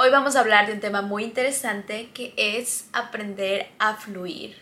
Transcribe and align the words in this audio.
Hoy 0.00 0.10
vamos 0.10 0.36
a 0.36 0.40
hablar 0.40 0.68
de 0.68 0.74
un 0.74 0.78
tema 0.78 1.02
muy 1.02 1.24
interesante 1.24 2.10
que 2.14 2.32
es 2.36 2.84
aprender 2.92 3.66
a 3.80 3.96
fluir. 3.96 4.56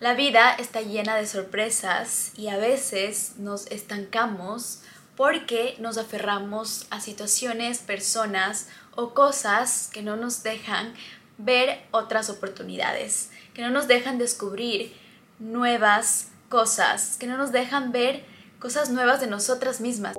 La 0.00 0.14
vida 0.14 0.54
está 0.54 0.80
llena 0.80 1.14
de 1.14 1.26
sorpresas 1.26 2.32
y 2.38 2.48
a 2.48 2.56
veces 2.56 3.34
nos 3.36 3.66
estancamos 3.66 4.80
porque 5.14 5.76
nos 5.78 5.98
aferramos 5.98 6.86
a 6.88 7.00
situaciones, 7.00 7.80
personas 7.80 8.70
o 8.94 9.12
cosas 9.12 9.90
que 9.92 10.00
no 10.00 10.16
nos 10.16 10.42
dejan 10.42 10.94
ver 11.36 11.82
otras 11.90 12.30
oportunidades, 12.30 13.30
que 13.52 13.60
no 13.60 13.68
nos 13.68 13.88
dejan 13.88 14.16
descubrir 14.16 14.96
nuevas 15.38 16.28
cosas, 16.48 17.18
que 17.18 17.26
no 17.26 17.36
nos 17.36 17.52
dejan 17.52 17.92
ver 17.92 18.24
cosas 18.58 18.88
nuevas 18.88 19.20
de 19.20 19.26
nosotras 19.26 19.82
mismas. 19.82 20.16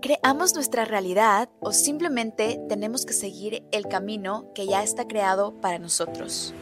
¿Creamos 0.00 0.54
nuestra 0.54 0.84
realidad 0.84 1.48
o 1.58 1.72
simplemente 1.72 2.60
tenemos 2.68 3.04
que 3.04 3.12
seguir 3.12 3.64
el 3.72 3.88
camino 3.88 4.46
que 4.54 4.64
ya 4.64 4.84
está 4.84 5.08
creado 5.08 5.60
para 5.60 5.80
nosotros? 5.80 6.54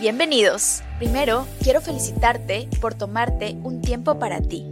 Bienvenidos. 0.00 0.82
Primero, 0.98 1.46
quiero 1.62 1.80
felicitarte 1.80 2.68
por 2.80 2.94
tomarte 2.94 3.56
un 3.62 3.80
tiempo 3.80 4.18
para 4.18 4.40
ti, 4.40 4.66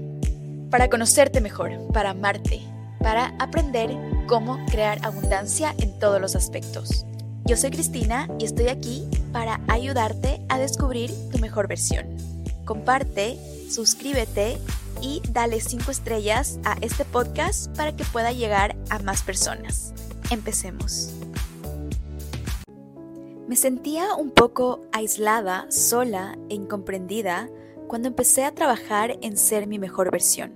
para 0.69 0.91
conocerte 0.91 1.41
mejor, 1.41 1.71
para 1.93 2.11
amarte, 2.11 2.63
para 2.99 3.37
aprender 3.39 3.97
cómo 4.27 4.59
crear 4.67 4.99
abundancia 5.07 5.73
en 5.79 5.97
todos 6.01 6.21
los 6.21 6.35
aspectos. 6.35 7.07
Yo 7.45 7.57
soy 7.57 7.71
Cristina 7.71 8.29
y 8.41 8.47
estoy 8.47 8.67
aquí 8.67 9.09
para 9.33 9.61
ayudarte 9.69 10.45
a 10.49 10.59
descubrir 10.59 11.13
tu 11.31 11.39
mejor 11.39 11.69
versión. 11.69 12.17
Comparte, 12.65 13.39
suscríbete 13.71 14.59
y 15.01 15.23
dale 15.31 15.61
5 15.61 15.91
estrellas 15.91 16.59
a 16.65 16.77
este 16.81 17.05
podcast 17.05 17.75
para 17.77 17.97
que 17.97 18.05
pueda 18.05 18.33
llegar 18.33 18.77
a 18.91 18.99
más 18.99 19.23
personas. 19.23 19.95
Empecemos. 20.31 21.13
Me 23.49 23.57
sentía 23.57 24.15
un 24.15 24.31
poco 24.31 24.81
aislada, 24.93 25.67
sola 25.71 26.39
e 26.49 26.55
incomprendida 26.55 27.49
cuando 27.89 28.09
empecé 28.09 28.45
a 28.45 28.55
trabajar 28.55 29.19
en 29.21 29.37
ser 29.37 29.67
mi 29.67 29.79
mejor 29.79 30.11
versión. 30.11 30.53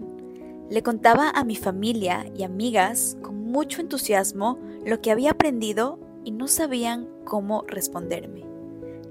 Le 0.70 0.82
contaba 0.82 1.30
a 1.30 1.44
mi 1.44 1.56
familia 1.56 2.24
y 2.34 2.42
amigas 2.42 3.16
con 3.22 3.50
mucho 3.50 3.80
entusiasmo 3.80 4.58
lo 4.84 5.00
que 5.00 5.10
había 5.10 5.32
aprendido 5.32 5.98
y 6.24 6.30
no 6.30 6.48
sabían 6.48 7.08
cómo 7.24 7.64
responderme. 7.68 8.44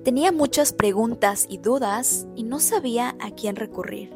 Tenía 0.03 0.31
muchas 0.31 0.73
preguntas 0.73 1.45
y 1.49 1.57
dudas 1.57 2.27
y 2.35 2.43
no 2.43 2.59
sabía 2.59 3.15
a 3.19 3.31
quién 3.31 3.55
recurrir. 3.55 4.11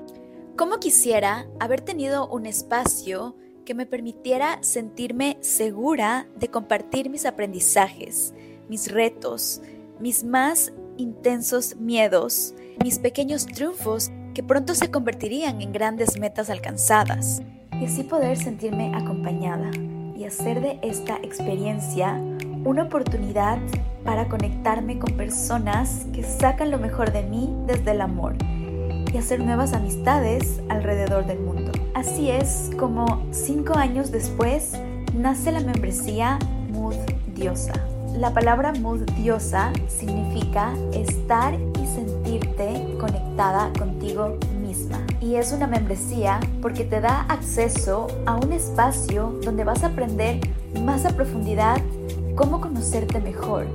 ¿Cómo 0.59 0.81
quisiera 0.81 1.47
haber 1.61 1.79
tenido 1.79 2.27
un 2.27 2.45
espacio 2.45 3.37
que 3.65 3.73
me 3.73 3.85
permitiera 3.85 4.61
sentirme 4.61 5.37
segura 5.39 6.27
de 6.37 6.49
compartir 6.49 7.09
mis 7.09 7.25
aprendizajes, 7.25 8.33
mis 8.67 8.91
retos, 8.91 9.61
mis 10.01 10.25
más 10.25 10.73
intensos 10.97 11.77
miedos, 11.77 12.55
mis 12.83 12.99
pequeños 12.99 13.45
triunfos 13.45 14.11
que 14.33 14.43
pronto 14.43 14.75
se 14.75 14.91
convertirían 14.91 15.61
en 15.61 15.71
grandes 15.71 16.19
metas 16.19 16.49
alcanzadas, 16.49 17.41
y 17.79 17.85
así 17.85 18.03
poder 18.03 18.35
sentirme 18.35 18.91
acompañada 18.93 19.71
y 20.13 20.25
hacer 20.25 20.59
de 20.59 20.77
esta 20.81 21.19
experiencia 21.23 22.21
una 22.65 22.83
oportunidad 22.83 23.59
para 24.03 24.27
conectarme 24.27 24.99
con 24.99 25.15
personas 25.15 26.05
que 26.11 26.23
sacan 26.23 26.69
lo 26.69 26.79
mejor 26.79 27.13
de 27.13 27.23
mí 27.23 27.49
desde 27.65 27.91
el 27.91 28.01
amor 28.01 28.35
y 29.13 29.17
hacer 29.17 29.39
nuevas 29.39 29.73
amistades 29.73 30.61
alrededor 30.69 31.25
del 31.25 31.39
mundo. 31.39 31.71
Así 31.93 32.29
es 32.29 32.71
como 32.77 33.23
cinco 33.31 33.75
años 33.77 34.11
después 34.11 34.73
nace 35.13 35.51
la 35.51 35.59
membresía 35.59 36.39
Mood 36.71 36.95
Diosa. 37.35 37.73
La 38.15 38.33
palabra 38.33 38.73
Mood 38.73 39.01
Diosa 39.17 39.71
significa 39.87 40.73
estar 40.93 41.53
y 41.53 41.87
sentirte 41.87 42.97
conectada 42.99 43.71
contigo 43.77 44.37
misma. 44.61 44.97
Y 45.21 45.35
es 45.35 45.51
una 45.51 45.67
membresía 45.67 46.39
porque 46.61 46.83
te 46.83 47.01
da 47.01 47.21
acceso 47.29 48.07
a 48.25 48.35
un 48.35 48.53
espacio 48.53 49.39
donde 49.43 49.63
vas 49.63 49.83
a 49.83 49.87
aprender 49.87 50.39
más 50.83 51.05
a 51.05 51.09
profundidad 51.09 51.81
cómo 52.35 52.61
conocerte 52.61 53.19
mejor. 53.19 53.67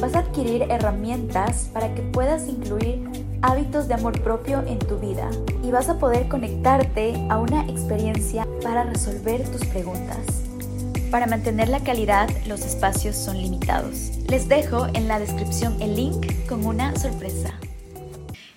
Vas 0.00 0.14
a 0.14 0.20
adquirir 0.20 0.62
herramientas 0.62 1.70
para 1.72 1.94
que 1.94 2.02
puedas 2.02 2.48
incluir 2.48 3.19
hábitos 3.42 3.88
de 3.88 3.94
amor 3.94 4.20
propio 4.22 4.62
en 4.66 4.78
tu 4.78 4.98
vida 4.98 5.30
y 5.62 5.70
vas 5.70 5.88
a 5.88 5.98
poder 5.98 6.28
conectarte 6.28 7.14
a 7.30 7.38
una 7.38 7.62
experiencia 7.68 8.46
para 8.62 8.84
resolver 8.84 9.42
tus 9.50 9.64
preguntas. 9.66 10.18
Para 11.10 11.26
mantener 11.26 11.68
la 11.68 11.82
calidad, 11.82 12.28
los 12.46 12.60
espacios 12.60 13.16
son 13.16 13.38
limitados. 13.38 14.10
Les 14.28 14.48
dejo 14.48 14.86
en 14.94 15.08
la 15.08 15.18
descripción 15.18 15.80
el 15.80 15.96
link 15.96 16.46
con 16.48 16.64
una 16.64 16.94
sorpresa. 16.96 17.58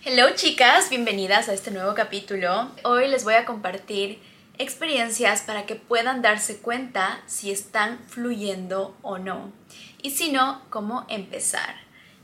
Hello 0.05 0.27
chicas, 0.35 0.89
bienvenidas 0.89 1.47
a 1.49 1.53
este 1.53 1.71
nuevo 1.71 1.95
capítulo. 1.95 2.69
Hoy 2.83 3.07
les 3.07 3.23
voy 3.23 3.35
a 3.35 3.45
compartir 3.45 4.19
experiencias 4.57 5.41
para 5.41 5.65
que 5.65 5.75
puedan 5.75 6.21
darse 6.21 6.57
cuenta 6.57 7.21
si 7.25 7.51
están 7.51 7.99
fluyendo 8.07 8.95
o 9.01 9.17
no. 9.17 9.51
Y 10.01 10.11
si 10.11 10.31
no, 10.31 10.61
cómo 10.69 11.05
empezar 11.07 11.83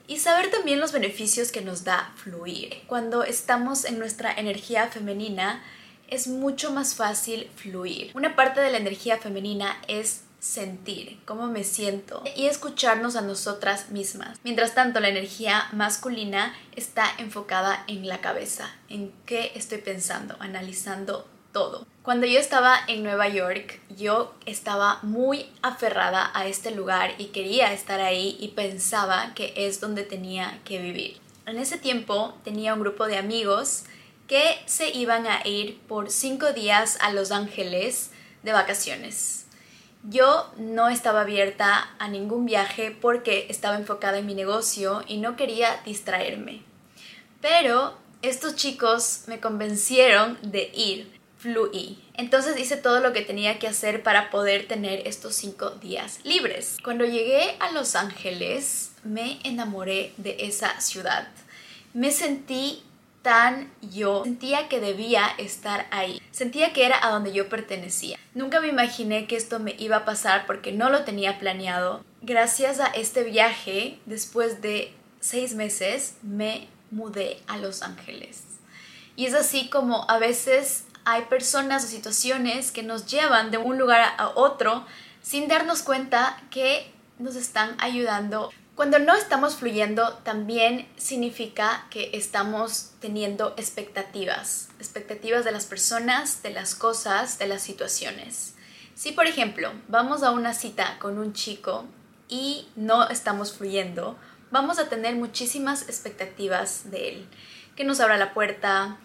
y 0.10 0.18
saber 0.18 0.50
también 0.50 0.80
los 0.80 0.92
beneficios 0.92 1.52
que 1.52 1.62
nos 1.62 1.84
da 1.84 2.12
fluir. 2.16 2.82
Cuando 2.88 3.24
estamos 3.24 3.86
en 3.86 4.00
nuestra 4.00 4.34
energía 4.34 4.88
femenina, 4.88 5.64
es 6.08 6.28
mucho 6.28 6.72
más 6.72 6.96
fácil 6.96 7.48
fluir. 7.56 8.12
Una 8.16 8.36
parte 8.36 8.60
de 8.60 8.72
la 8.72 8.80
energía 8.80 9.20
femenina 9.20 9.78
es 9.88 10.24
sentir, 10.40 11.20
cómo 11.26 11.48
me 11.48 11.64
siento 11.64 12.24
y 12.36 12.48
escucharnos 12.48 13.16
a 13.16 13.22
nosotras 13.22 13.92
mismas. 13.92 14.40
Mientras 14.44 14.74
tanto, 14.74 15.00
la 15.00 15.10
energía 15.10 15.68
masculina 15.74 16.56
está 16.76 17.06
enfocada 17.20 17.84
en 17.88 18.08
la 18.08 18.20
cabeza, 18.20 18.74
en 18.88 19.14
qué 19.28 19.52
estoy 19.54 19.78
pensando, 19.78 20.36
analizando 20.40 21.28
todo. 21.52 21.86
Cuando 22.04 22.26
yo 22.26 22.40
estaba 22.40 22.78
en 22.88 23.04
Nueva 23.04 23.28
York, 23.28 23.80
yo 23.96 24.34
estaba 24.46 25.00
muy 25.04 25.46
aferrada 25.62 26.32
a 26.34 26.48
este 26.48 26.72
lugar 26.72 27.14
y 27.18 27.26
quería 27.26 27.74
estar 27.74 28.00
ahí 28.00 28.38
y 28.40 28.50
pensaba 28.50 29.34
que 29.36 29.54
es 29.56 29.80
donde 29.80 30.04
tenía 30.04 30.60
que 30.64 30.82
vivir. 30.82 31.18
En 31.46 31.58
ese 31.58 31.78
tiempo 31.78 32.34
tenía 32.44 32.74
un 32.74 32.80
grupo 32.80 33.08
de 33.08 33.18
amigos 33.18 33.84
que 34.28 34.60
se 34.66 34.90
iban 34.90 35.28
a 35.28 35.46
ir 35.48 35.80
por 35.88 36.12
cinco 36.12 36.54
días 36.54 36.98
a 37.02 37.12
Los 37.12 37.32
Ángeles 37.32 38.12
de 38.44 38.54
vacaciones. 38.54 39.46
Yo 40.04 40.50
no 40.58 40.88
estaba 40.88 41.22
abierta 41.22 41.90
a 42.00 42.08
ningún 42.08 42.46
viaje 42.46 42.96
porque 43.02 43.48
estaba 43.50 43.76
enfocada 43.76 44.20
en 44.20 44.26
mi 44.26 44.34
negocio 44.34 45.04
y 45.08 45.18
no 45.18 45.36
quería 45.36 45.82
distraerme. 45.84 46.62
Pero 47.42 47.98
estos 48.22 48.56
chicos 48.56 49.24
me 49.28 49.40
convencieron 49.40 50.38
de 50.42 50.72
ir 50.74 51.19
fluí. 51.40 51.98
Entonces 52.16 52.60
hice 52.60 52.78
todo 52.78 53.00
lo 53.00 53.14
que 53.14 53.22
tenía 53.22 53.58
que 53.58 53.68
hacer 53.68 54.04
para 54.04 54.30
poder 54.30 54.68
tener 54.68 55.08
estos 55.08 55.36
cinco 55.36 55.72
días 55.72 56.20
libres. 56.24 56.78
Cuando 56.84 57.06
llegué 57.06 57.56
a 57.60 57.72
Los 57.72 57.96
Ángeles, 57.96 58.92
me 59.04 59.40
enamoré 59.44 60.14
de 60.18 60.36
esa 60.42 60.80
ciudad. 60.82 61.28
Me 61.94 62.12
sentí 62.12 62.84
tan 63.22 63.72
yo, 63.82 64.24
sentía 64.24 64.68
que 64.70 64.80
debía 64.80 65.26
estar 65.38 65.88
ahí, 65.92 66.22
sentía 66.32 66.72
que 66.72 66.86
era 66.86 67.06
a 67.06 67.10
donde 67.10 67.34
yo 67.34 67.50
pertenecía. 67.50 68.18
Nunca 68.34 68.62
me 68.62 68.68
imaginé 68.68 69.28
que 69.28 69.36
esto 69.36 69.60
me 69.60 69.76
iba 69.78 69.98
a 69.98 70.06
pasar 70.06 70.46
porque 70.46 70.72
no 70.72 70.90
lo 70.90 71.04
tenía 71.04 71.40
planeado. 71.40 72.04
Gracias 72.22 72.80
a 72.80 72.88
este 72.88 73.24
viaje, 73.24 74.00
después 74.06 74.62
de 74.62 74.94
seis 75.20 75.56
meses, 75.56 76.16
me 76.22 76.68
mudé 76.92 77.40
a 77.48 77.58
Los 77.58 77.82
Ángeles. 77.82 78.44
Y 79.16 79.26
es 79.26 79.34
así 79.34 79.70
como 79.70 80.10
a 80.10 80.18
veces 80.18 80.86
hay 81.12 81.24
personas 81.24 81.84
o 81.84 81.88
situaciones 81.88 82.72
que 82.72 82.84
nos 82.84 83.08
llevan 83.08 83.50
de 83.50 83.58
un 83.58 83.80
lugar 83.80 84.14
a 84.18 84.30
otro 84.36 84.86
sin 85.24 85.48
darnos 85.48 85.82
cuenta 85.82 86.40
que 86.52 86.94
nos 87.18 87.36
están 87.36 87.76
ayudando. 87.80 88.52
Cuando 88.76 89.00
no 89.00 89.16
estamos 89.16 89.56
fluyendo 89.56 90.14
también 90.24 90.88
significa 90.98 91.88
que 91.90 92.12
estamos 92.14 92.92
teniendo 93.00 93.56
expectativas, 93.58 94.70
expectativas 94.78 95.44
de 95.44 95.52
las 95.52 95.66
personas, 95.66 96.44
de 96.44 96.52
las 96.52 96.76
cosas, 96.76 97.40
de 97.40 97.48
las 97.48 97.64
situaciones. 97.64 98.54
Si 98.94 99.12
por 99.12 99.26
ejemplo 99.26 99.72
vamos 99.88 100.22
a 100.22 100.30
una 100.30 100.54
cita 100.54 101.00
con 101.00 101.18
un 101.18 101.34
chico 101.34 101.86
y 102.28 102.68
no 102.76 103.10
estamos 103.10 103.58
fluyendo, 103.58 104.16
vamos 104.52 104.78
a 104.78 104.90
tener 104.90 105.16
muchísimas 105.16 105.90
expectativas 105.90 106.92
de 106.92 107.10
él. 107.10 107.28
Que 107.76 107.84
nos 107.84 108.00
abra 108.00 108.18
la 108.18 108.34
puerta, 108.34 109.00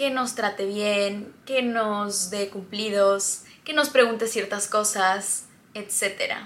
que 0.00 0.08
nos 0.08 0.34
trate 0.34 0.64
bien, 0.64 1.30
que 1.44 1.60
nos 1.60 2.30
dé 2.30 2.48
cumplidos, 2.48 3.42
que 3.66 3.74
nos 3.74 3.90
pregunte 3.90 4.28
ciertas 4.28 4.66
cosas, 4.66 5.44
etc. 5.74 6.36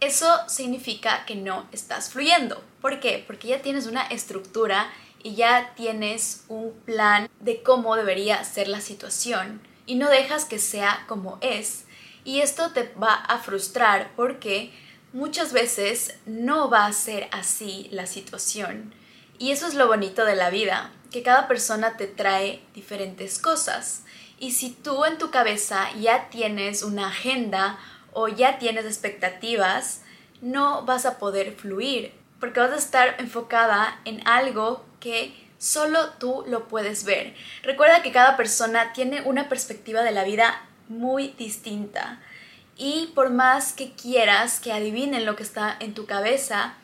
Eso 0.00 0.26
significa 0.48 1.26
que 1.26 1.34
no 1.34 1.68
estás 1.70 2.08
fluyendo. 2.08 2.64
¿Por 2.80 2.98
qué? 2.98 3.22
Porque 3.26 3.48
ya 3.48 3.60
tienes 3.60 3.86
una 3.86 4.06
estructura 4.06 4.90
y 5.22 5.34
ya 5.34 5.74
tienes 5.76 6.46
un 6.48 6.72
plan 6.86 7.28
de 7.40 7.62
cómo 7.62 7.94
debería 7.94 8.42
ser 8.42 8.68
la 8.68 8.80
situación 8.80 9.60
y 9.84 9.96
no 9.96 10.08
dejas 10.08 10.46
que 10.46 10.58
sea 10.58 11.04
como 11.08 11.36
es. 11.42 11.84
Y 12.24 12.40
esto 12.40 12.70
te 12.70 12.84
va 12.94 13.12
a 13.12 13.38
frustrar 13.40 14.12
porque 14.16 14.72
muchas 15.12 15.52
veces 15.52 16.14
no 16.24 16.70
va 16.70 16.86
a 16.86 16.92
ser 16.94 17.28
así 17.32 17.88
la 17.90 18.06
situación. 18.06 18.94
Y 19.38 19.50
eso 19.50 19.66
es 19.66 19.74
lo 19.74 19.88
bonito 19.88 20.24
de 20.24 20.36
la 20.36 20.48
vida, 20.48 20.90
que 21.10 21.22
cada 21.22 21.48
persona 21.48 21.96
te 21.96 22.06
trae 22.06 22.62
diferentes 22.74 23.38
cosas. 23.38 24.02
Y 24.38 24.52
si 24.52 24.70
tú 24.70 25.04
en 25.04 25.18
tu 25.18 25.30
cabeza 25.30 25.90
ya 25.98 26.28
tienes 26.28 26.82
una 26.82 27.08
agenda 27.08 27.78
o 28.12 28.28
ya 28.28 28.58
tienes 28.58 28.84
expectativas, 28.84 30.02
no 30.40 30.84
vas 30.84 31.06
a 31.06 31.18
poder 31.18 31.54
fluir, 31.54 32.12
porque 32.40 32.60
vas 32.60 32.70
a 32.70 32.76
estar 32.76 33.16
enfocada 33.18 34.00
en 34.04 34.26
algo 34.26 34.84
que 35.00 35.34
solo 35.58 36.10
tú 36.20 36.44
lo 36.46 36.68
puedes 36.68 37.04
ver. 37.04 37.34
Recuerda 37.62 38.02
que 38.02 38.12
cada 38.12 38.36
persona 38.36 38.92
tiene 38.92 39.22
una 39.22 39.48
perspectiva 39.48 40.02
de 40.02 40.12
la 40.12 40.24
vida 40.24 40.62
muy 40.88 41.34
distinta. 41.36 42.20
Y 42.76 43.10
por 43.14 43.30
más 43.30 43.72
que 43.72 43.92
quieras 43.92 44.60
que 44.60 44.72
adivinen 44.72 45.26
lo 45.26 45.34
que 45.34 45.42
está 45.42 45.76
en 45.80 45.94
tu 45.94 46.06
cabeza, 46.06 46.74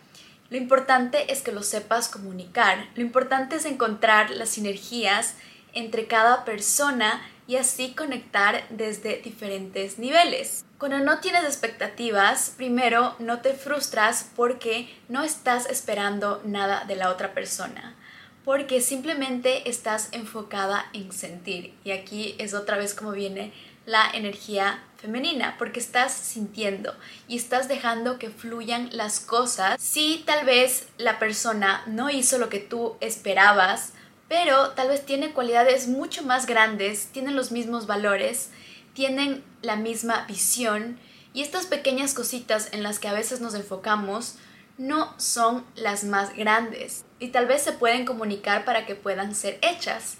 lo 0.51 0.57
importante 0.57 1.33
es 1.33 1.43
que 1.43 1.53
lo 1.53 1.63
sepas 1.63 2.09
comunicar. 2.09 2.89
Lo 2.95 3.03
importante 3.03 3.57
es 3.57 3.65
encontrar 3.65 4.31
las 4.31 4.51
sinergias 4.51 5.35
entre 5.73 6.07
cada 6.07 6.45
persona 6.45 7.23
y 7.47 7.57
así 7.57 7.95
conectar 7.95 8.65
desde 8.71 9.21
diferentes 9.23 9.99
niveles. 9.99 10.65
Cuando 10.79 10.99
no 11.01 11.19
tienes 11.21 11.45
expectativas, 11.45 12.53
primero 12.57 13.17
no 13.19 13.41
te 13.41 13.55
frustras 13.55 14.31
porque 14.37 14.89
no 15.09 15.25
estás 15.25 15.67
esperando 15.67 16.41
nada 16.45 16.85
de 16.85 16.97
la 16.97 17.11
otra 17.11 17.35
persona, 17.35 17.95
porque 18.45 18.81
simplemente 18.81 19.69
estás 19.69 20.09
enfocada 20.13 20.87
en 20.93 21.13
sentir. 21.13 21.75
Y 21.85 21.93
aquí 21.93 22.35
es 22.39 22.55
otra 22.55 22.77
vez 22.77 22.95
como 22.95 23.13
viene 23.13 23.53
la 23.87 24.11
energía 24.13 24.83
femenina, 24.97 25.57
porque 25.59 25.81
estás 25.81 26.13
sintiendo 26.13 26.95
y 27.29 27.37
estás 27.37 27.69
dejando 27.69 28.19
que 28.19 28.31
fluyan 28.31 28.89
las 28.93 29.21
cosas. 29.21 29.81
Si 29.81 30.23
tal 30.27 30.47
vez 30.47 30.87
la 30.97 31.19
persona 31.19 31.83
no 31.87 32.09
hizo 32.09 32.39
lo 32.39 32.49
que 32.49 32.61
tú 32.61 32.97
esperabas, 33.01 33.93
pero 34.29 34.71
tal 34.71 34.89
vez 34.89 35.05
tiene 35.05 35.33
cualidades 35.33 35.89
mucho 35.89 36.23
más 36.23 36.47
grandes, 36.47 37.09
tienen 37.13 37.37
los 37.37 37.53
mismos 37.53 37.87
valores, 37.87 38.51
tienen 38.95 39.45
la 39.61 39.77
misma 39.77 40.25
visión 40.27 40.99
y 41.35 41.43
estas 41.43 41.67
pequeñas 41.67 42.15
cositas 42.15 42.69
en 42.73 42.83
las 42.83 42.99
que 42.99 43.09
a 43.09 43.13
veces 43.13 43.41
nos 43.41 43.55
enfocamos 43.55 44.37
no 44.79 45.15
son 45.19 45.65
las 45.77 46.05
más 46.05 46.35
grandes 46.35 47.05
y 47.21 47.29
tal 47.29 47.47
vez 47.47 47.63
se 47.63 47.73
pueden 47.73 48.07
comunicar 48.07 48.65
para 48.65 48.87
que 48.87 48.95
puedan 48.95 49.35
ser 49.35 49.59
hechas, 49.63 50.17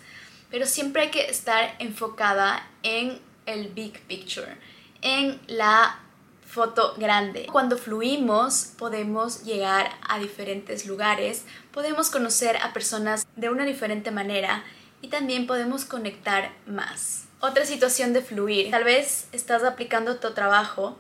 pero 0.51 0.67
siempre 0.67 1.03
hay 1.03 1.11
que 1.11 1.27
estar 1.27 1.75
enfocada 1.79 2.69
en 2.83 3.21
el 3.47 3.69
big 3.69 4.01
picture, 4.07 4.57
en 5.03 5.41
la 5.47 6.01
foto 6.47 6.95
grande. 6.97 7.47
Cuando 7.51 7.77
fluimos 7.77 8.73
podemos 8.79 9.43
llegar 9.43 9.91
a 10.09 10.19
diferentes 10.19 10.87
lugares, 10.87 11.45
podemos 11.73 12.11
conocer 12.11 12.57
a 12.59 12.73
personas 12.73 13.27
de 13.37 13.51
una 13.51 13.65
diferente 13.65 14.11
manera 14.11 14.63
y 15.03 15.09
también 15.09 15.47
podemos 15.47 15.85
conectar 15.85 16.53
más. 16.67 17.25
Otra 17.41 17.67
situación 17.67 18.13
de 18.13 18.23
fluir. 18.23 18.71
Tal 18.71 18.85
vez 18.85 19.27
estás 19.33 19.65
aplicando 19.65 20.17
tu 20.17 20.33
trabajo 20.33 20.97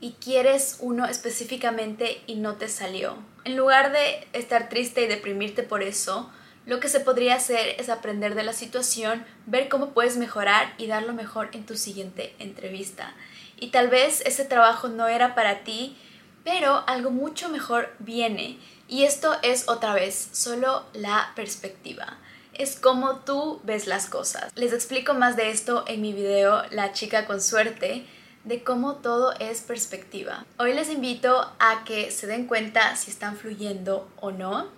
y 0.00 0.12
quieres 0.12 0.76
uno 0.80 1.06
específicamente 1.06 2.22
y 2.26 2.36
no 2.36 2.54
te 2.54 2.68
salió. 2.68 3.16
En 3.44 3.56
lugar 3.56 3.92
de 3.92 4.28
estar 4.32 4.68
triste 4.68 5.02
y 5.02 5.08
deprimirte 5.08 5.62
por 5.62 5.82
eso, 5.82 6.30
lo 6.68 6.78
que 6.78 6.88
se 6.88 7.00
podría 7.00 7.34
hacer 7.34 7.74
es 7.80 7.88
aprender 7.88 8.36
de 8.36 8.44
la 8.44 8.52
situación, 8.52 9.24
ver 9.46 9.68
cómo 9.68 9.90
puedes 9.90 10.16
mejorar 10.16 10.72
y 10.78 10.86
dar 10.86 11.02
lo 11.02 11.14
mejor 11.14 11.48
en 11.52 11.66
tu 11.66 11.76
siguiente 11.76 12.36
entrevista 12.38 13.14
y 13.60 13.68
tal 13.68 13.88
vez 13.88 14.22
ese 14.24 14.44
trabajo 14.44 14.88
no 14.88 15.08
era 15.08 15.34
para 15.34 15.64
ti, 15.64 15.96
pero 16.44 16.84
algo 16.86 17.10
mucho 17.10 17.48
mejor 17.48 17.92
viene. 17.98 18.58
Y 18.86 19.04
esto 19.04 19.36
es 19.42 19.68
otra 19.68 19.94
vez 19.94 20.28
solo 20.32 20.84
la 20.94 21.32
perspectiva. 21.34 22.18
Es 22.54 22.76
como 22.76 23.16
tú 23.16 23.60
ves 23.64 23.86
las 23.86 24.06
cosas. 24.06 24.52
Les 24.54 24.72
explico 24.72 25.14
más 25.14 25.36
de 25.36 25.50
esto 25.50 25.84
en 25.86 26.00
mi 26.00 26.12
video 26.12 26.62
La 26.70 26.92
chica 26.92 27.26
con 27.26 27.40
suerte, 27.40 28.06
de 28.44 28.64
cómo 28.64 28.96
todo 28.96 29.32
es 29.38 29.60
perspectiva. 29.60 30.46
Hoy 30.58 30.72
les 30.72 30.88
invito 30.88 31.52
a 31.58 31.84
que 31.84 32.10
se 32.10 32.26
den 32.26 32.46
cuenta 32.46 32.96
si 32.96 33.10
están 33.10 33.36
fluyendo 33.36 34.08
o 34.20 34.30
no. 34.30 34.68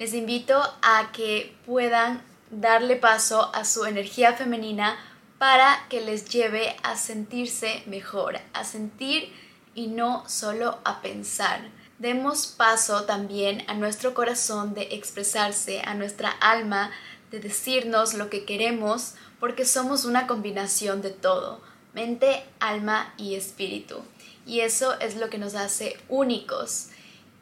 Les 0.00 0.14
invito 0.14 0.58
a 0.80 1.12
que 1.12 1.54
puedan 1.66 2.22
darle 2.50 2.96
paso 2.96 3.54
a 3.54 3.66
su 3.66 3.84
energía 3.84 4.32
femenina 4.32 4.96
para 5.36 5.86
que 5.90 6.00
les 6.00 6.24
lleve 6.24 6.74
a 6.82 6.96
sentirse 6.96 7.82
mejor, 7.84 8.40
a 8.54 8.64
sentir 8.64 9.30
y 9.74 9.88
no 9.88 10.26
solo 10.26 10.78
a 10.84 11.02
pensar. 11.02 11.68
Demos 11.98 12.46
paso 12.46 13.04
también 13.04 13.62
a 13.68 13.74
nuestro 13.74 14.14
corazón 14.14 14.72
de 14.72 14.88
expresarse, 14.92 15.82
a 15.84 15.92
nuestra 15.92 16.30
alma 16.30 16.92
de 17.30 17.40
decirnos 17.40 18.14
lo 18.14 18.30
que 18.30 18.46
queremos, 18.46 19.16
porque 19.38 19.66
somos 19.66 20.06
una 20.06 20.26
combinación 20.26 21.02
de 21.02 21.10
todo, 21.10 21.60
mente, 21.92 22.42
alma 22.58 23.12
y 23.18 23.34
espíritu. 23.34 24.00
Y 24.46 24.60
eso 24.60 24.98
es 24.98 25.16
lo 25.16 25.28
que 25.28 25.36
nos 25.36 25.54
hace 25.54 25.98
únicos. 26.08 26.88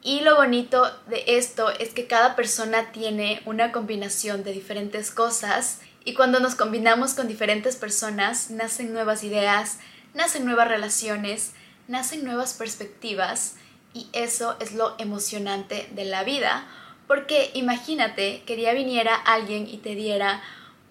Y 0.01 0.21
lo 0.21 0.35
bonito 0.35 0.89
de 1.07 1.23
esto 1.27 1.69
es 1.71 1.89
que 1.93 2.07
cada 2.07 2.35
persona 2.35 2.91
tiene 2.91 3.41
una 3.45 3.71
combinación 3.71 4.43
de 4.43 4.53
diferentes 4.53 5.11
cosas 5.11 5.81
y 6.05 6.13
cuando 6.13 6.39
nos 6.39 6.55
combinamos 6.55 7.13
con 7.13 7.27
diferentes 7.27 7.75
personas, 7.75 8.49
nacen 8.49 8.93
nuevas 8.93 9.23
ideas, 9.23 9.79
nacen 10.13 10.45
nuevas 10.45 10.69
relaciones, 10.69 11.51
nacen 11.87 12.23
nuevas 12.23 12.53
perspectivas 12.53 13.55
y 13.93 14.07
eso 14.13 14.55
es 14.61 14.73
lo 14.73 14.95
emocionante 14.99 15.89
de 15.91 16.05
la 16.05 16.23
vida. 16.23 16.65
Porque 17.07 17.51
imagínate 17.53 18.43
que 18.43 18.55
día 18.55 18.73
viniera 18.73 19.15
alguien 19.15 19.67
y 19.67 19.77
te 19.77 19.95
diera 19.95 20.41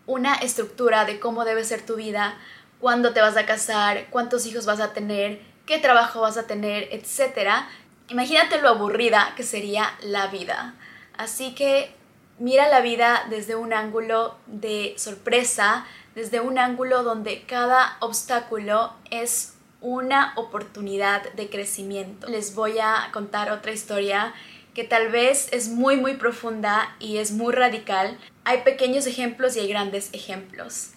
una 0.07 0.35
estructura 0.35 1.05
de 1.05 1.19
cómo 1.19 1.45
debe 1.45 1.65
ser 1.65 1.87
tu 1.87 1.97
vida, 1.97 2.37
cuándo 2.79 3.13
te 3.13 3.21
vas 3.21 3.37
a 3.37 3.47
casar, 3.47 4.09
cuántos 4.11 4.45
hijos 4.47 4.67
vas 4.67 4.81
a 4.81 4.93
tener, 4.93 5.41
qué 5.65 5.79
trabajo 5.79 6.21
vas 6.21 6.37
a 6.37 6.47
tener, 6.47 6.89
etc. 6.93 7.67
Imagínate 8.09 8.61
lo 8.61 8.71
aburrida 8.71 9.35
que 9.37 9.43
sería 9.43 9.95
la 10.03 10.29
vida. 10.29 10.75
Así 11.17 11.55
que 11.55 11.95
mira 12.39 12.69
la 12.69 12.81
vida 12.81 13.27
desde 13.29 13.55
un 13.55 13.73
ángulo 13.73 14.37
de 14.47 14.95
sorpresa, 14.97 15.87
desde 16.15 16.41
un 16.41 16.59
ángulo 16.59 17.03
donde 17.03 17.43
cada 17.43 17.97
obstáculo 18.01 18.95
es 19.11 19.55
una 19.81 20.33
oportunidad 20.37 21.33
de 21.35 21.51
crecimiento. 21.51 22.29
Les 22.29 22.55
voy 22.55 22.79
a 22.79 23.11
contar 23.13 23.53
otra 23.53 23.73
historia 23.73 24.33
que 24.75 24.85
tal 24.85 25.11
vez 25.11 25.49
es 25.53 25.69
muy 25.69 25.97
muy 25.97 26.15
profunda 26.15 26.97
y 27.01 27.19
es 27.19 27.33
muy 27.33 27.53
radical. 27.53 28.19
Hay 28.45 28.63
pequeños 28.63 29.07
ejemplos 29.07 29.57
y 29.57 29.61
hay 29.61 29.69
grandes 29.69 30.09
ejemplos. 30.13 30.93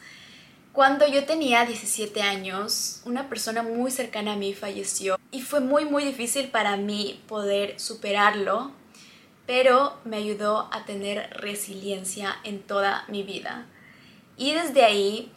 Cuando 0.74 1.06
yo 1.08 1.25
tenía 1.25 1.66
17 1.66 2.22
años, 2.22 3.01
una 3.06 3.28
persona 3.28 3.62
muy 3.62 3.92
cercana 3.92 4.34
a 4.34 4.38
mí 4.38 4.54
falleció 4.54 5.20
y 5.32 5.42
fue 5.42 5.60
muy 5.60 5.86
muy 5.86 6.06
difícil 6.06 6.50
para 6.50 6.78
mí 6.78 7.22
poder 7.28 7.80
superarlo 7.80 8.72
pero 9.51 9.98
me 10.06 10.16
ayudó 10.16 10.70
a 10.72 10.86
tener 10.86 11.30
resiliencia 11.32 12.38
en 12.46 12.62
toda 12.62 13.04
mi 13.10 13.24
vida. 13.24 13.66
Y 14.38 14.54
desde 14.54 14.86
ahí 14.86 15.30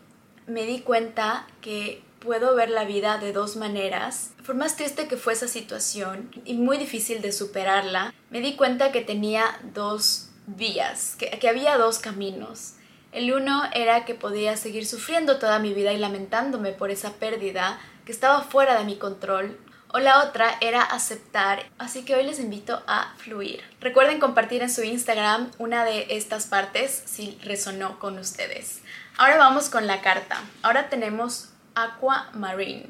me 0.47 0.67
di 0.67 0.83
cuenta 0.83 1.49
que 1.61 2.01
puedo 2.21 2.55
ver 2.55 2.71
la 2.71 2.85
vida 2.85 3.19
de 3.19 3.33
dos 3.33 3.57
maneras. 3.57 4.33
Por 4.47 4.55
más 4.55 4.77
triste 4.77 5.09
que 5.09 5.17
fue 5.17 5.33
esa 5.33 5.49
situación 5.49 6.31
y 6.45 6.55
muy 6.55 6.79
difícil 6.79 7.23
de 7.23 7.33
superarla, 7.33 8.15
me 8.31 8.41
di 8.41 8.55
cuenta 8.55 8.93
que 8.93 9.01
tenía 9.01 9.59
dos 9.75 10.29
vías, 10.47 11.17
que, 11.17 11.31
que 11.31 11.49
había 11.49 11.77
dos 11.77 11.99
caminos. 11.99 12.75
El 13.15 13.33
uno 13.33 13.63
era 13.73 14.05
que 14.05 14.17
podía 14.17 14.57
seguir 14.57 14.87
sufriendo 14.87 15.39
toda 15.39 15.61
mi 15.61 15.73
vida 15.73 15.93
y 15.93 15.99
lamentándome 15.99 16.73
por 16.73 16.91
esa 16.91 17.13
pérdida 17.13 17.79
que 18.05 18.11
estaba 18.11 18.43
fuera 18.43 18.77
de 18.77 18.83
mi 18.83 18.97
control, 18.97 19.57
o 19.93 20.01
la 20.01 20.25
otra 20.25 20.57
era 20.61 20.83
aceptar. 20.83 21.65
Así 21.79 22.05
que 22.05 22.17
hoy 22.17 22.25
les 22.25 22.41
invito 22.41 22.83
a 22.89 23.15
fluir. 23.19 23.63
Recuerden 23.81 24.19
compartir 24.19 24.63
en 24.63 24.71
su 24.71 24.83
Instagram 24.83 25.53
una 25.59 25.85
de 25.85 26.09
estas 26.11 26.47
partes 26.49 27.05
si 27.07 27.39
resonó 27.45 28.01
con 28.01 28.19
ustedes. 28.19 28.83
Ahora 29.17 29.37
vamos 29.37 29.71
con 29.71 29.87
la 29.87 30.01
carta. 30.01 30.41
Ahora 30.63 30.89
tenemos 30.89 31.51
Aquamarine, 31.77 32.89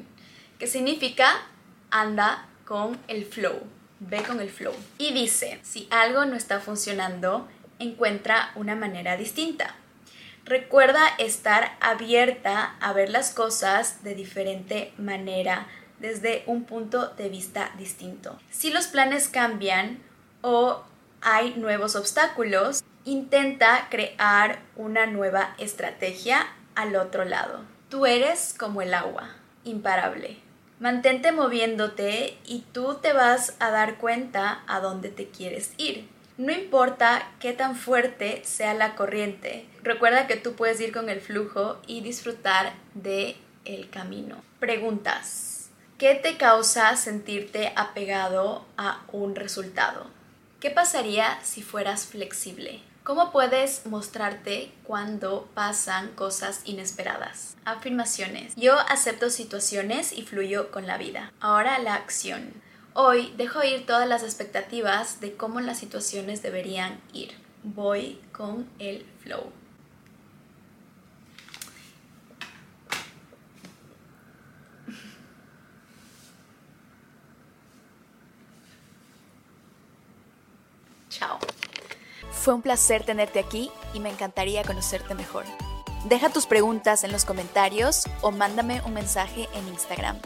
que 0.57 0.65
significa 0.65 1.43
anda 1.91 2.47
con 2.65 2.97
el 3.07 3.25
flow, 3.25 3.61
ve 3.99 4.23
con 4.23 4.39
el 4.39 4.49
flow. 4.49 4.73
Y 4.97 5.13
dice, 5.13 5.59
si 5.61 5.87
algo 5.91 6.25
no 6.25 6.35
está 6.35 6.59
funcionando, 6.59 7.47
encuentra 7.77 8.51
una 8.55 8.75
manera 8.75 9.17
distinta. 9.17 9.75
Recuerda 10.45 11.01
estar 11.17 11.75
abierta 11.81 12.75
a 12.79 12.93
ver 12.93 13.09
las 13.09 13.33
cosas 13.33 14.03
de 14.03 14.13
diferente 14.13 14.93
manera 14.99 15.65
desde 15.99 16.43
un 16.45 16.65
punto 16.65 17.07
de 17.07 17.29
vista 17.29 17.71
distinto. 17.79 18.37
Si 18.51 18.69
los 18.69 18.85
planes 18.85 19.27
cambian 19.27 20.03
o 20.41 20.83
hay 21.21 21.55
nuevos 21.55 21.95
obstáculos, 21.95 22.83
intenta 23.05 23.87
crear 23.89 24.59
una 24.75 25.07
nueva 25.07 25.55
estrategia 25.57 26.45
al 26.75 26.95
otro 26.95 27.25
lado. 27.25 27.61
Tú 27.89 28.05
eres 28.05 28.53
como 28.55 28.83
el 28.83 28.93
agua, 28.93 29.29
imparable. 29.63 30.37
Mantente 30.79 31.31
moviéndote 31.31 32.37
y 32.45 32.65
tú 32.71 32.99
te 33.01 33.13
vas 33.13 33.55
a 33.57 33.71
dar 33.71 33.97
cuenta 33.97 34.61
a 34.67 34.79
dónde 34.79 35.09
te 35.09 35.27
quieres 35.29 35.71
ir. 35.77 36.07
No 36.37 36.51
importa 36.51 37.31
qué 37.39 37.53
tan 37.53 37.77
fuerte 37.77 38.41
sea 38.43 38.73
la 38.73 38.95
corriente, 38.95 39.65
recuerda 39.83 40.27
que 40.27 40.35
tú 40.35 40.53
puedes 40.53 40.81
ir 40.81 40.91
con 40.91 41.09
el 41.09 41.21
flujo 41.21 41.77
y 41.87 42.01
disfrutar 42.01 42.73
de 42.93 43.37
el 43.63 43.89
camino. 43.89 44.43
Preguntas. 44.59 45.69
¿Qué 45.97 46.13
te 46.15 46.35
causa 46.35 46.97
sentirte 46.97 47.71
apegado 47.77 48.65
a 48.77 49.05
un 49.13 49.35
resultado? 49.35 50.07
¿Qué 50.59 50.71
pasaría 50.71 51.39
si 51.41 51.61
fueras 51.61 52.05
flexible? 52.05 52.81
¿Cómo 53.05 53.31
puedes 53.31 53.85
mostrarte 53.85 54.71
cuando 54.83 55.47
pasan 55.53 56.09
cosas 56.15 56.61
inesperadas? 56.65 57.55
Afirmaciones. 57.63 58.55
Yo 58.55 58.77
acepto 58.77 59.29
situaciones 59.29 60.11
y 60.11 60.23
fluyo 60.23 60.71
con 60.71 60.85
la 60.85 60.97
vida. 60.97 61.31
Ahora 61.39 61.79
la 61.79 61.93
acción. 61.93 62.51
Hoy 62.97 63.33
dejo 63.35 63.61
ir 63.61 63.85
todas 63.85 64.07
las 64.07 64.23
expectativas 64.23 65.19
de 65.19 65.35
cómo 65.35 65.59
las 65.59 65.77
situaciones 65.77 66.41
deberían 66.41 67.01
ir. 67.11 67.33
Voy 67.63 68.21
con 68.31 68.69
el 68.79 69.05
flow. 69.19 69.51
Chao. 81.09 81.37
Fue 82.31 82.53
un 82.53 82.61
placer 82.61 83.03
tenerte 83.03 83.39
aquí 83.39 83.69
y 83.93 83.99
me 83.99 84.09
encantaría 84.09 84.63
conocerte 84.63 85.15
mejor. 85.15 85.43
Deja 86.05 86.29
tus 86.29 86.45
preguntas 86.45 87.03
en 87.03 87.11
los 87.11 87.25
comentarios 87.25 88.05
o 88.21 88.31
mándame 88.31 88.81
un 88.85 88.93
mensaje 88.93 89.49
en 89.53 89.67
Instagram. 89.67 90.17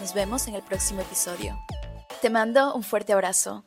Nos 0.00 0.14
vemos 0.14 0.46
en 0.46 0.54
el 0.54 0.62
próximo 0.62 1.00
episodio. 1.00 1.58
Te 2.22 2.30
mando 2.30 2.72
un 2.76 2.84
fuerte 2.84 3.12
abrazo. 3.12 3.64